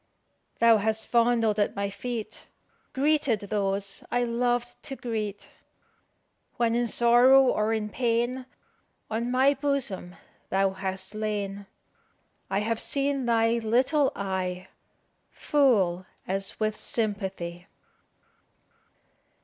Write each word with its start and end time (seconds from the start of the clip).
Thou 0.59 0.77
hast 0.77 1.07
fondled 1.09 1.59
at 1.59 1.75
my 1.75 1.91
feet, 1.91 2.47
Greeted 2.91 3.41
those 3.41 4.03
I 4.11 4.23
lov'd 4.23 4.81
to 4.81 4.95
greet; 4.95 5.47
When 6.57 6.73
in 6.73 6.87
sorrow 6.87 7.43
or 7.43 7.71
in 7.71 7.87
pain, 7.89 8.47
On 9.11 9.29
my 9.29 9.53
bosom 9.53 10.15
thou 10.49 10.71
hast 10.71 11.13
lain. 11.13 11.67
I 12.49 12.61
have 12.61 12.79
seen 12.79 13.27
thy 13.27 13.59
little 13.59 14.11
eye 14.15 14.69
Full 15.29 16.07
as 16.27 16.49
if 16.49 16.59
with 16.59 16.77
sympathy." 16.79 17.67